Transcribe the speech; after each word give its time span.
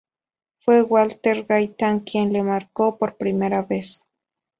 Fue 0.65 0.81
Walter 0.81 1.43
Gaitán 1.45 1.99
quien 1.99 2.33
le 2.33 2.41
marcó 2.41 2.97
por 2.97 3.17
primera 3.17 3.61
vez. 3.61 4.03